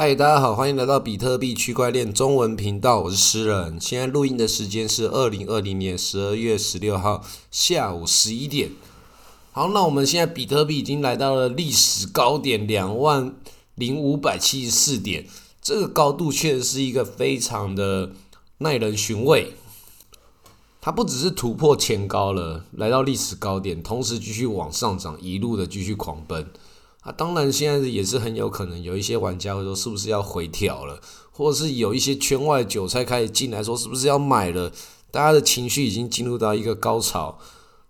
[0.00, 3.80] 嗨，大家好，欢迎来到比特币区块链中文频道，我是诗人。
[3.80, 8.70] 现在录音的时间是二零二零年十二月十六号下午十一点。
[9.50, 13.34] 好，那我们现在比特币已经来到了历史高点两万
[13.74, 15.26] 零五百七十四点，
[15.60, 18.12] 这个高度确实是一个非常的
[18.58, 19.54] 耐人寻味。
[20.80, 26.48] 它不只是突破前高了，来到历史高点，同时继续往上涨，一路的继续狂奔。
[27.00, 34.72] 啊，当然，现在也是很有可能有一些玩家会说，是不是要回调了，或者是有一些圈外韭菜开始进来，说是不是要买了？
[35.10, 37.38] 大家的情绪已经进入到一个高潮。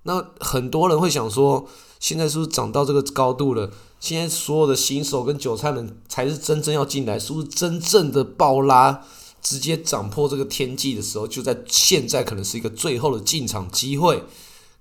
[0.03, 1.67] 那很多人会想说，
[1.99, 3.71] 现在是不是涨到这个高度了？
[3.99, 9.03] 现在所有的新手跟韭菜们才是真正要进来，是不是真正的暴拉，
[9.43, 14.23] 直接涨破这个天际的时候，就在现在可能是一个最后的进场机会，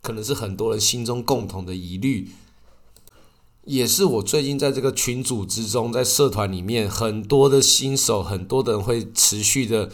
[0.02, 2.30] 可能是很多人心中共同的疑虑。
[3.67, 9.89] 也是我最近在这个群组之中，在社团里面，很多的新手，很多的人会持续的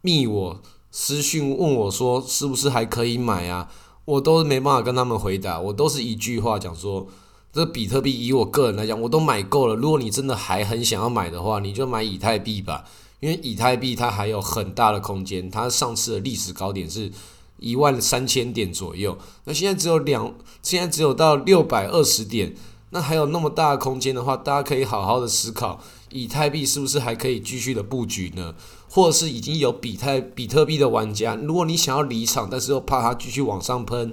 [0.00, 0.60] 密我
[0.92, 3.68] 私讯问我说，是不是还可以买啊？
[4.04, 7.08] 我都没办法跟他们回答，我都是一句话讲说，
[7.52, 9.74] 这比特币以我个人来讲，我都买够了。
[9.74, 12.84] 如果你真的还很想要买的话，你就买以太币吧，
[13.18, 17.10] 因为以太币它还有很大的空间，它上次的历史高点是
[17.58, 20.32] 一万三千点左右，那现在只有两，
[20.62, 22.54] 现在只有到六百二十点。
[22.90, 28.54] 那还有那么大的空间的话，大家可以好好的思考，以太币是不是还可以继续的布局呢？
[28.88, 34.12] 或者是已经有比太比特币的玩家，如果你想要离场，但是又怕它继续往上喷，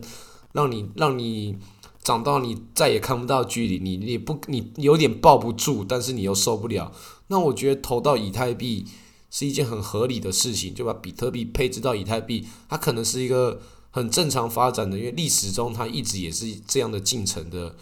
[0.51, 1.57] 让你让你
[2.03, 6.91] 涨到你再也看不到距离，你你不你有点抱不住，但是你又受不了，
[7.29, 8.85] 那我觉得投到以太币
[9.31, 17.75] 是一件很合理的事情，就把比特币配置到以太币，它可能是一个很正常发展的，因为历史中它一直也是这样的进程的。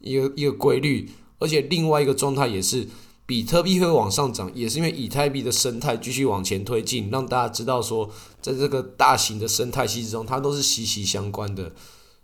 [0.00, 2.88] 一个一个规律，而且另外一个状态也是，
[3.26, 8.10] 比特币会往上涨，也是因为以太币的生态继续往前推进，让大家知道说，
[8.42, 11.72] 在这个大型的生态系之中，它都是息息相关的。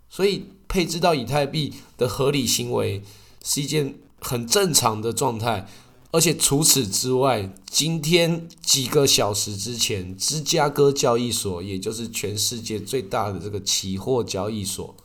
[0.08, 3.02] 所以配置到以太币的合理行为
[3.44, 5.68] 是一件很正常的状态。
[6.12, 14.96] 而且除此之外，今天几个小时之前，芝加哥交易所，也就是全世界最大的这个期货交易所。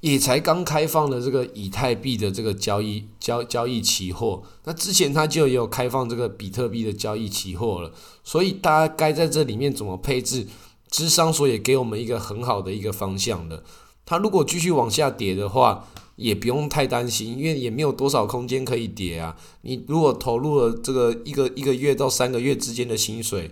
[0.00, 7.90] 也才刚开放了这个以太币的这个交易交交易期货，那之前它就有开放这个比特币的交易期货了，
[8.22, 10.46] 所以大家该在这里面怎么配置？
[10.88, 13.64] 智商所也给我们一个很好的一个方向的。
[14.06, 19.36] 它如果继续往下跌的话，也不用太担心，因为也没有多少空间可以跌啊。
[19.62, 23.50] 你如果投入了这个一个一个月到三个月之间的薪水。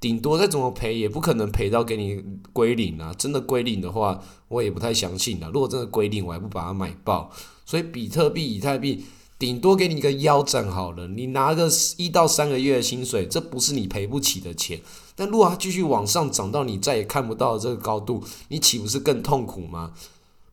[0.00, 2.22] 顶多再怎么赔，也不可能赔到给你
[2.52, 3.12] 归零啊！
[3.18, 5.50] 真的归零的话，我也不太相信的。
[5.50, 7.30] 如果真的归零，我还不把它买爆。
[7.66, 9.04] 所以比特币、以太币
[9.38, 14.80] 顶多给你一个腰斩好了，你拿个一到三个月的薪水，这不是你赔不起的钱。
[15.16, 19.92] 但如果它继续往上涨到你再也看不到这个高度，你岂不是更痛苦吗？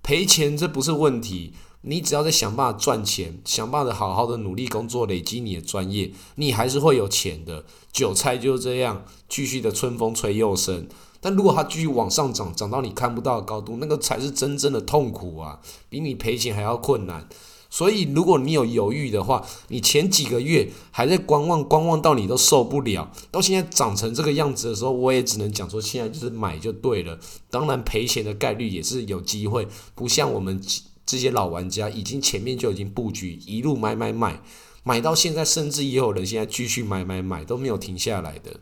[0.02, 1.54] 赔钱这不是问题。
[1.88, 7.64] 你只要在想办法赚钱，想办法好好的努力工作，累积你的专业，你还是会有钱的。
[7.94, 10.88] 韭菜就是这样，继续的春风吹又生。
[11.22, 17.30] 但如果它继续往上涨，涨到你看不到的高度，那个才是真正的痛苦啊，比你赔钱还要困难。
[17.70, 27.20] 所以，如果你有犹豫的话，你前几个月还在观望，观望到你都受不了，到现在涨成这个样子的时候，我也只能讲说，现在就是买就对了。
[27.52, 30.60] 当然，赔钱的概率也是有机会，不像我们。
[31.06, 34.42] 这些老玩家已经前面就已经布局，一路买买买，
[34.84, 38.60] 买到现在，甚至也有人现在继续买买买，都没有停下来的。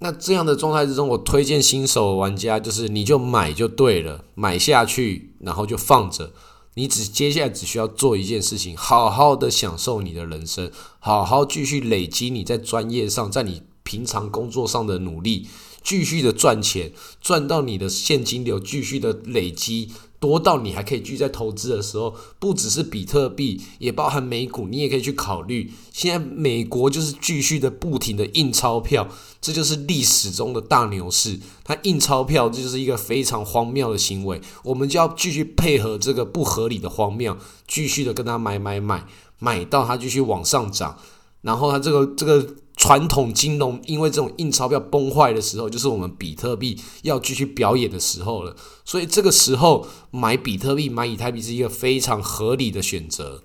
[0.00, 6.32] 那这样的状态之中，我推荐新手玩家就是你就买就对了，买下去，然后就放着。
[6.74, 15.46] 你只接下来只需要做一件事情，好好的享受你的人生，好好继续累积你在专业上，在你平常工作上的努力，
[15.84, 19.92] 继续的赚钱，赚到你的现金流继续的累积。
[20.20, 25.70] 多到你还可以继续在投资的时候，不只是比特币，也包含美股，你也可以去考虑。
[25.92, 29.06] 现在美国就是继续的不停的印钞票，
[29.42, 31.38] 这就是历史中的大牛市。
[31.62, 34.40] 它印钞票，这就是一个非常荒谬的行为。
[34.62, 37.36] 我们就要继续配合这个不合理的荒谬，
[37.68, 39.06] 继续的跟它买买买，
[39.38, 40.98] 买到它继续往上涨，
[41.44, 42.56] 然后它这个这个。
[42.76, 48.54] 传统金融因为这种印钞票崩坏的时候，就是我们比特币要继续表演的时候了。
[48.84, 53.44] 所以这个时候买比特币、买以太币是一个非常合理的选择。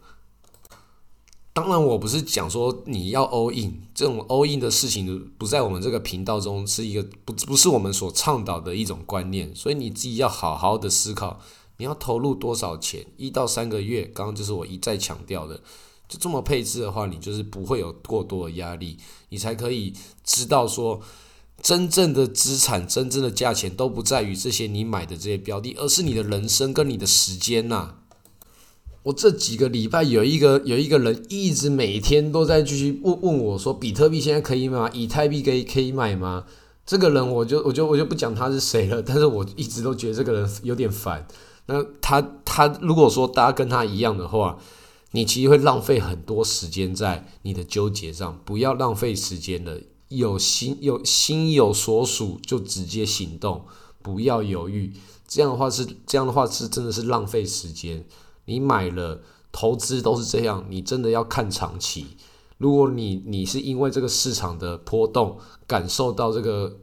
[1.53, 9.55] 当然，我不是讲说你要 all in，这种 all in 的事情不在我们这个频道中是一个不不是我们所倡导的一种观念。
[9.55, 11.39] 所以你自己要好好的思考，
[11.77, 14.11] 你要投入多少钱，一到三个月。
[14.13, 15.61] 刚刚就是我一再强调的。
[16.09, 18.97] 就这么配置的话，你就是不会有过多的压力，
[19.29, 20.99] 你才可以知道说，
[21.61, 27.95] 真正的资产、真正的价钱都不在于这些你买的这些标的，而是你的人生跟你的时间呐。
[29.03, 34.89] 我这几个礼拜有一个有一个人一直每天都在继续问问我说，比特币现在可以买吗？
[34.91, 36.45] 以太币可以可以买吗？
[36.85, 41.27] 这个人我就我就我就不讲他是谁了，但是我一直都觉得这个人有点烦。
[41.67, 44.57] 那他他如果说大家跟他一样的话，
[45.11, 49.79] 你其实会浪费很多时间在你的纠结上，不要浪费时间了。
[50.09, 53.65] 有心有心有所属就直接行动，
[54.01, 54.93] 不要犹豫。
[55.27, 58.03] 这样的话是这样的话是真的是浪费时间。
[58.45, 59.21] 你买了
[59.51, 62.07] 投资都是这样，你真的要看长期。
[62.57, 66.79] 如果你你是因为这个市场的波动感受到这个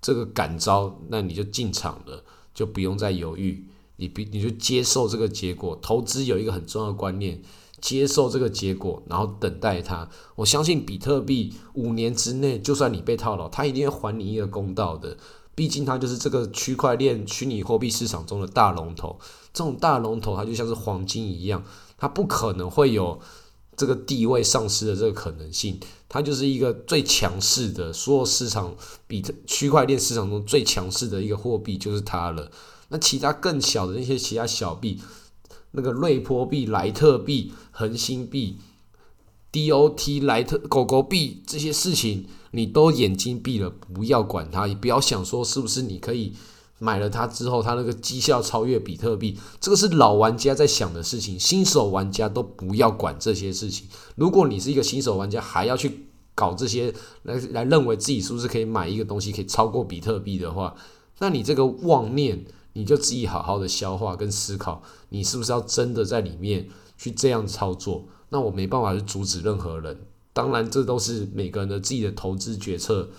[0.00, 2.24] 这个感召，那你就进场了，
[2.54, 3.66] 就不用再犹豫。
[3.96, 5.76] 你比你就接受这个结果。
[5.82, 7.42] 投资有一个很重要的观念，
[7.80, 10.08] 接受这个结果，然后等待它。
[10.34, 15.16] 我相信比特币五年之内，就算你被套牢，它一定会还你一个公道的。
[15.54, 19.18] 毕竟它就是这个区块链虚拟货币市场中的大龙头。
[19.52, 21.62] 这种大龙头，它就像是黄金一样，
[21.98, 23.20] 它不可能会有
[23.76, 25.78] 这个地位丧失的这个可能性。
[26.08, 28.74] 它就是一个最强势的，所有市场
[29.06, 32.50] 比特区块链市场中最强势的一个货币就是它了。
[32.88, 35.00] 那其他更小的那些其他小币，
[35.72, 38.58] 那个瑞波币、莱特币、恒星币、
[39.52, 46.34] DOT、莱特狗狗币这些事情，你都眼睛闭了，不要管它，也不要想说是不是你可以。
[46.82, 51.38] 买了它之后，它那个绩效超越比特币，这个是老玩家在想的事情。
[51.38, 53.86] 新手玩家都不要管这些事情。
[54.14, 56.90] 如果你是一个新手玩家，还要去搞这些
[57.24, 60.74] 来来认为自己是不是可以买一个东西可以超过比特币的话，
[61.18, 68.06] 那你这个妄念，你就自己好好的消化跟思考，你是不是要真的在里面去这样操作？
[68.28, 70.06] 那我没办法去阻止任何人。
[70.32, 73.10] 当然，这都是每个人的自己的投资决策。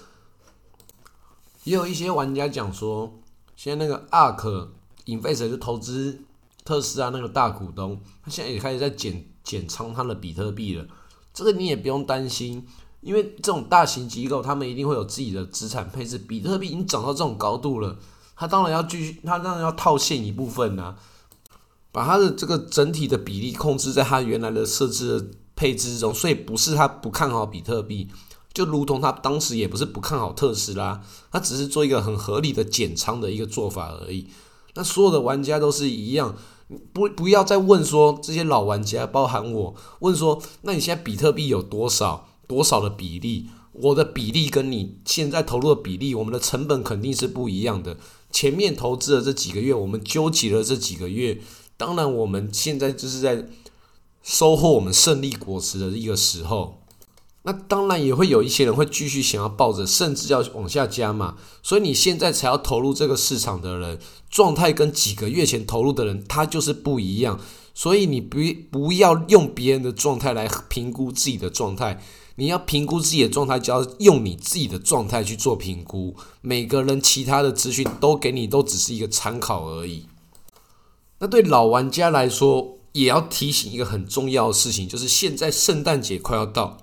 [1.63, 3.18] 也有一些玩家讲说。
[3.53, 4.69] 现在那个 ARK
[5.06, 6.21] Invest 就投资
[6.65, 10.83] 特斯拉那个大股东，他现在也开始在减减仓他的比特币了。
[11.31, 12.65] 这个你也不用担心，
[13.01, 16.18] 因为这种大型机构他们一定会有自己的资产配置。
[16.18, 18.00] 比特币已经涨到这种高度了，
[18.41, 20.95] 他当然要继续，他当然要套现一部分呐，
[21.91, 26.11] 把他的这个整体的比例控制在他原来的设置配置之中。
[26.11, 28.07] 所以不是他不看好比特币。
[28.51, 34.27] 就如同他当时也不是不看好特斯拉，他只是做一个很合理的减仓的一个做法而已。
[34.73, 36.35] 那所有的玩家都是一样，
[36.91, 43.51] 不不要再问说这些老玩家，包含我，问说那你现在比特币有多少多少的比例？
[43.73, 47.95] 我的比例跟你现在投入的比例，我们的成本肯定是不一样的。
[48.31, 51.39] 前面投资的这几个月，我们纠结了这几个月，
[51.77, 53.47] 当然我们现在就是在
[54.23, 56.77] 收获我们胜利果实的一个时候。
[57.43, 61.37] 那当然也会有一些人会继续想要抱着，甚至要往下加嘛。
[61.63, 63.97] 所以你现在才要投入这个市场的人，
[64.29, 67.39] 状态跟几个月前投入的人，他就是不一样。
[67.73, 68.37] 所以你不
[68.69, 72.03] 不要用别人的状态来评估自己的状态，
[72.41, 76.15] 你要评估自己的状态，就要用你自己的状态去做评估。
[76.41, 80.07] 每个人其他的资讯都给你，都只是一个参考而已。
[81.19, 86.79] 那对老玩家来说，也要提醒一个很重要的事情，就是现在圣诞节快要到。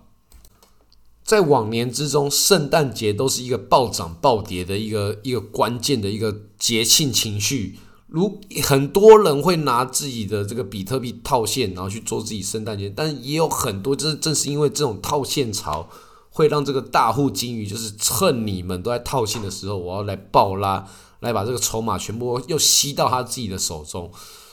[1.24, 7.80] 在往年之中，圣诞节都是一个暴涨暴跌的一个一个关键的一个节庆情绪。
[8.08, 15.88] 如很多人会拿自己的这个比特币套现，然后去做自己圣诞节，但也有很多，就是正是因为这种套现潮，
[16.30, 20.88] 会让这个大户金鱼就是趁你们都在套现的时候，我要来暴拉，
[21.20, 24.10] 来把这个筹码全部又吸到他自己的手中。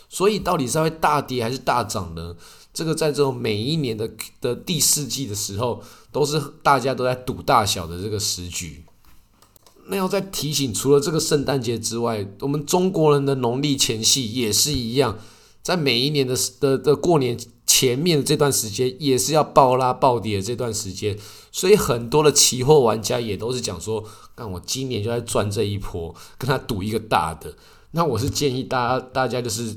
[0.09, 2.35] 所以，到底是会大跌还是大涨呢？
[2.73, 4.09] 这个在这种每一年的
[4.41, 5.81] 的第四季的时候，
[6.11, 8.83] 都是大家都在赌大小的这个时局。
[9.87, 15.17] 那要再提醒，除了这个圣诞节之外，我们中国人的农历前夕也是一样，
[15.61, 21.17] 在每一年的的的过年前面这段时间，也是要暴拉暴跌的这段时间。
[21.51, 24.03] 所以很多的期货玩家也都是讲说，
[24.35, 27.55] 看我今年就在赚这一波，跟他赌一个大的。
[27.91, 29.75] 那我是建议大家，大家就是。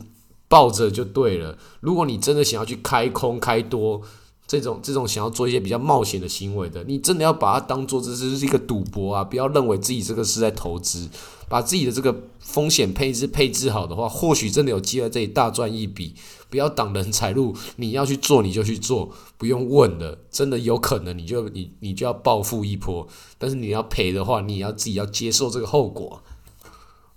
[0.50, 1.58] 抱着就对了。
[1.80, 4.00] 如果你真的想要去开空开多，
[4.48, 9.22] 这种这种想要做一些比较冒险的行为的，你真的要把它当做这是一个赌博啊！
[9.22, 11.06] 不要认为自己这个是在投资，
[11.50, 16.14] 把自己的这个风险配置配置好的话，或许真的有机会这里大赚一笔。
[16.48, 23.06] 不要挡人财路，你要去做你就去做，不用问的，真的有可能你就你你就要暴富一波。
[23.36, 26.22] 但是你要赔的话，你也要自己要接受这个后果。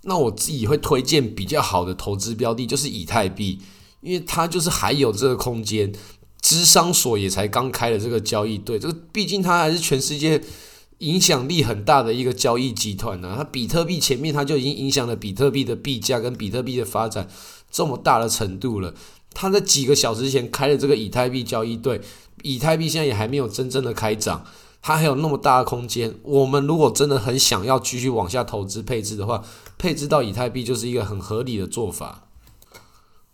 [0.02, 3.58] 那我自己会推荐比较好的投资标的，就是以太币，
[4.02, 5.90] 因为它就是还有这个空间。
[6.42, 10.42] 资商所也才刚开了这个交易对，这个毕竟它还是全世界
[10.98, 13.34] 影响力很大的一个交易集团呢。
[13.36, 17.28] 它比特币前面它就已经影响了比特币的币价跟比特币的发展
[17.70, 18.92] 这么大的程度了。
[19.32, 22.00] 它在几个小时前开了这个以太币交易对，
[22.42, 24.44] 以太币现在也还没有真正的开涨，
[24.82, 26.14] 它还有那么大的空间。
[26.22, 29.42] 我们如果真的很想要继续往下投资配置的话，
[29.78, 32.24] 配置到以太币就是一个很合理的做法。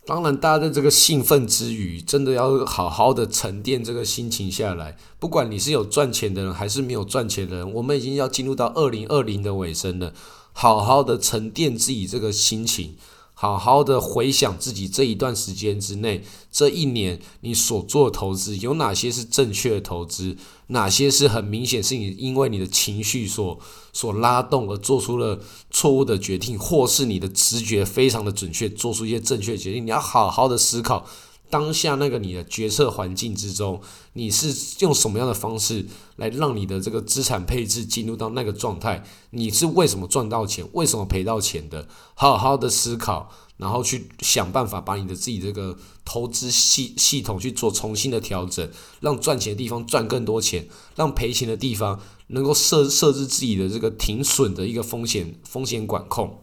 [0.09, 4.97] 当然，大家在这个兴奋之余，真的要好好的沉淀这个心情下来。
[5.19, 10.15] 不管你是有赚钱的人，还是没有赚钱的人，我们已经要进入到二零二零的尾声了。
[10.55, 12.97] 好好的沉淀自己这个心情。
[13.41, 23.57] 好好的回想自己这一段时间之内，这一年你所做的投资有哪些是正确的投资，哪些是很明显是你因为你的情绪所
[23.93, 25.39] 所拉动而做出了
[25.71, 29.87] 错误的决定，或是你的直觉非常的准确，做出一些正确决定。
[29.87, 31.07] 你要好好的思考。
[31.51, 33.81] 当下那个你的决策环境之中，
[34.13, 35.87] 你是用什么样的方式
[36.17, 39.03] 来让你的这个资产配置进入到那个状态？
[39.31, 41.89] 你是为什么赚到钱，为什么赔到钱的？
[42.15, 48.69] 好好的思考，然后去想办法把你的自己这个投资系系统去做重新的调整，
[49.01, 56.43] 让赚钱的地方赚更多钱，让赔钱的地方能够设设置自己的这个停损的一个风险风险管控。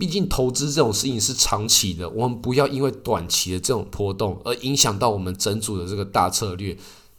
[0.00, 6.74] 毕竟投资这种事情是长期的，我们不要因为短期的这种波动而影响到我们整组的这个大策略。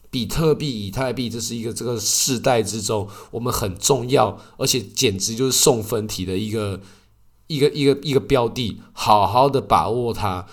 [0.10, 6.82] 比特币、以太币，这是一个这个世代之中我们很重要，而且简直就是送分题的一个
[7.46, 10.48] 一个一个一个标的，好好的把握它，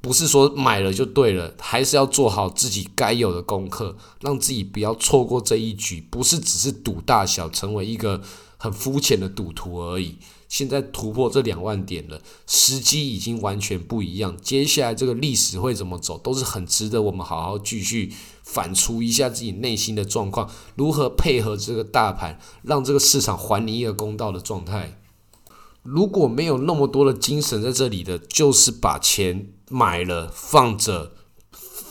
[0.00, 8.22] 不是说买了就对了，还是要做好自己该有的功课，让自己不要错过这一局，不是只是赌大小，成为一个
[8.56, 10.16] 很肤浅的赌徒而已。
[10.48, 14.36] 现在突破这两万点了，时机已经完全不一样。
[14.40, 18.12] 接下来这个历史会怎么走，都是很值得我们好好继续
[18.42, 25.00] 反刍一下自己内心的状况，如何配合这个大盘，让这个市场还你一个公道的状态。
[25.82, 31.12] 如果没有那么多的精神在这里的，就是把钱买了放着，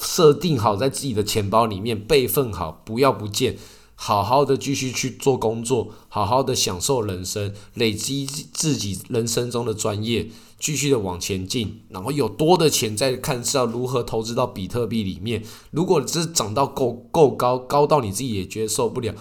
[0.02, 3.58] 设定好在自己的钱包里面备份好，不要不见。
[3.96, 15.44] 好好的继续去做工作，好好的享受人生，累积自己人生中的专业，继续的往前进，然后有多的钱再看是要如何投资到比特币里面。
[15.72, 19.16] 如果只是涨到够够高，高到你自己也觉得受不了，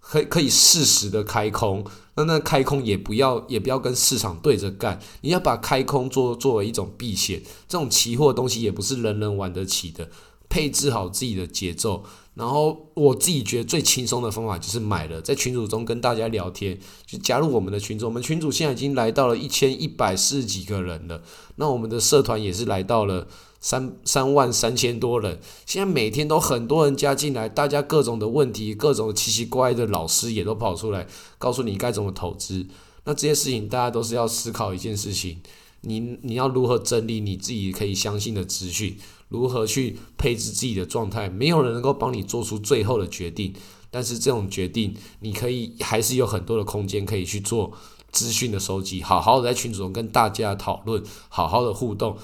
[0.00, 1.84] 可以可以适时的开空。
[2.14, 7.42] 那那开空也不要也不要跟市场对着干，你要把开空做作为一种避险。
[7.66, 10.10] 这种期货东西也不是人人玩得起的，
[10.50, 12.04] 配置好自己的节奏。
[12.34, 18.06] 然后我自己觉得最轻松的方法就是买了，在群组中跟大家聊天，就加入我们的群组。
[18.06, 21.22] 我们群组现在已经来到了一千一百四十几个人了，
[21.56, 23.26] 那我们的社团也是来到了
[23.60, 25.38] 三三万三千多人。
[25.66, 32.66] 现在每天都很多人加进来，大家各种的问题，各种奇奇怪的老师也都跑出来告诉你该怎么投资。
[33.04, 35.40] 那这些事情大家都是要思考一件事情。
[35.82, 38.96] 你你要如何整理你自己可以相信的资讯？
[39.30, 41.30] 如何去配置自己的状态？
[41.30, 43.54] 没有人能够帮你做出最后的决定，
[43.90, 47.72] 但是这种决定你可以还是有很多的空间可以去做
[48.10, 52.18] 资讯的收集，好好的在群组中跟大家讨论，好好的互动。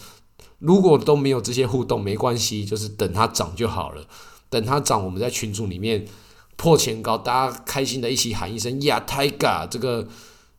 [0.58, 4.06] 如果都没有这些互动，没关系，就是等它涨就好了。
[4.50, 6.06] 等它涨，我们在群组里面
[6.56, 9.66] 破前高，大家开心的一起喊一声呀，太嘎！
[9.66, 10.06] 这个。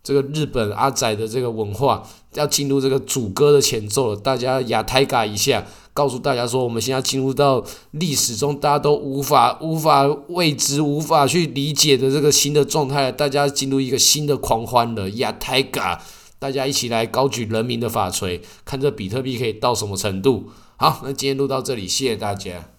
[0.04, 16.02] 这个日本阿仔的这个文化要进入这个主歌的前奏了，大家亚太嘎一下，告诉大家说，我们现在进入到历史中大家都无法无法未知、无法去理解的这个新的状态，大家进入一个新的狂欢了，亚太嘎，
[16.40, 20.46] 大家一起来高举人民的法锤，看这比特币可以到什么程度。
[20.78, 22.77] 好，那今天录到这里，谢谢大家。